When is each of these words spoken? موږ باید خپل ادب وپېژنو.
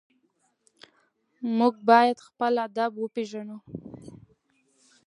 موږ 1.57 1.73
باید 1.89 2.17
خپل 2.27 2.53
ادب 2.67 2.91
وپېژنو. 2.97 3.57